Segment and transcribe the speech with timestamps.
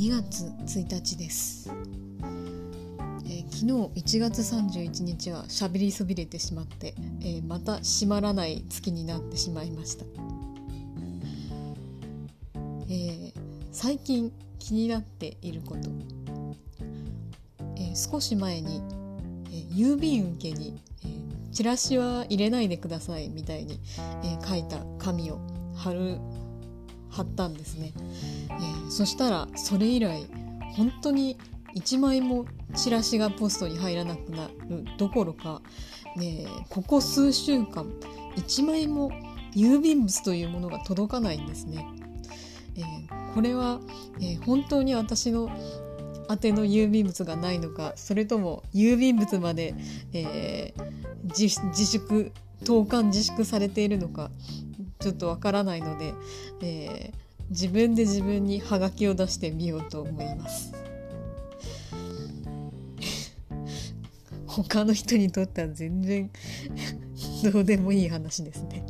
[0.00, 0.46] 2月
[0.80, 10.06] 1日です、えー、昨日1月31日はしゃべりそびれてしまって、えー、また閉まらない月になってしまいました、
[12.88, 13.32] えー、
[13.72, 15.90] 最近気になっていること、
[17.76, 18.82] え少し前に、
[19.52, 21.08] え郵便受けに、え
[21.52, 23.78] チラシは入れないでくださいみたいに、
[24.24, 25.40] え書いた紙を
[25.74, 26.18] 貼る
[27.10, 27.92] 貼ったんですね、
[28.48, 30.26] えー、そしたらそれ以来
[30.76, 31.36] 本当に
[31.74, 35.62] 1枚もチラシがポストに入らなくなるどころか、
[36.16, 37.86] ね、ここ数週間
[38.36, 39.10] 1枚も
[39.54, 41.84] 郵便物というものが届かないんですね。
[42.76, 43.80] えー、これは、
[44.20, 45.50] えー、本当に私の
[46.30, 49.74] 宛ての郵便物がないのかそれとも郵便物まで、
[50.12, 51.48] えー、自
[51.86, 52.32] 粛
[52.64, 54.30] 投函自粛されているのか
[55.00, 56.12] ちょっとわからないので、
[56.62, 57.14] えー、
[57.50, 60.74] 自分で自分にハガキを出してみようと思います。
[64.46, 66.30] 他の人にとっては全然
[67.50, 68.84] どうでもいい話ですね。